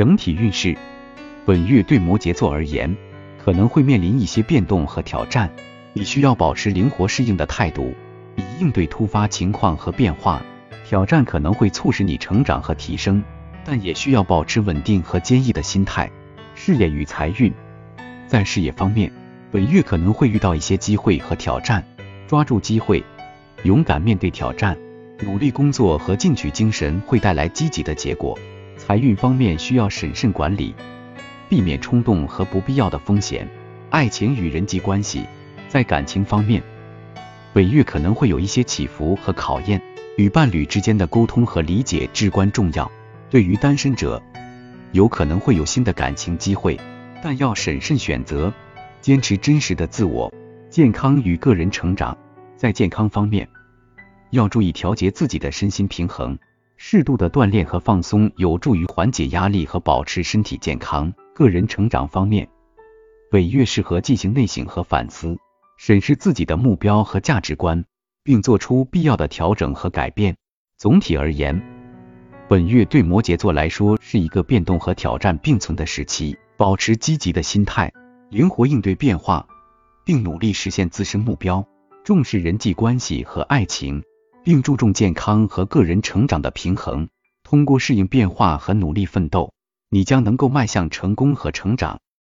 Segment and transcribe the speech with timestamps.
[0.00, 0.74] 整体运势，
[1.44, 2.96] 本月对摩羯座而言，
[3.36, 5.50] 可能会面临一些变动和挑战，
[5.92, 7.92] 你需要保持灵活适应的态度，
[8.34, 10.40] 以应对突发情况和变化。
[10.86, 13.22] 挑战可能会促使你成长和提升，
[13.62, 16.10] 但也需要保持稳定和坚毅的心态。
[16.54, 17.52] 事业与财运，
[18.26, 19.12] 在事业方面，
[19.50, 21.84] 本月可能会遇到一些机会和挑战，
[22.26, 23.04] 抓住机会，
[23.64, 24.78] 勇敢面对挑战，
[25.26, 28.38] 努力工作和进取精神会带来积极的结果。
[28.90, 30.74] 财运方面需要审慎管理，
[31.48, 33.48] 避免冲动和不必要的风险。
[33.88, 35.24] 爱情与人际关系，
[35.68, 36.60] 在感情方面，
[37.52, 39.80] 本月可能会有一些起伏和考验。
[40.16, 42.90] 与伴侣之间的沟通和理解至关重要。
[43.30, 44.20] 对于单身者，
[44.90, 46.76] 有可能会有新的感情机会，
[47.22, 48.52] 但要审慎选择，
[49.00, 50.34] 坚持真实的自我。
[50.68, 52.18] 健康与个人成长，
[52.56, 53.48] 在健康方面，
[54.30, 56.36] 要注意调节自己的身心平衡。
[56.82, 61.12] 适度的锻炼和放松有助于缓解压力和保持身体健康。
[61.34, 62.48] 个人成长方面，
[63.30, 65.36] 本月适合进行内省和反思，
[65.76, 67.84] 审视自己的目标和价值观。
[68.22, 70.36] 并做出必要的调整和改变。
[70.78, 71.60] 总体而言，
[72.48, 76.36] 本月对摩羯座来说是一个变动和挑战并存的时期。
[76.56, 77.92] 保持积极的心态，
[78.28, 79.46] 灵活应对变化，
[80.04, 81.66] 并努力实现自身目标。
[82.04, 84.02] 重视人际关系和爱情，
[84.42, 87.08] 并注重健康和个人成长的平衡。
[87.42, 89.52] 通过适应变化和努力奋斗，
[89.88, 92.00] 你将能够迈向成功和成长。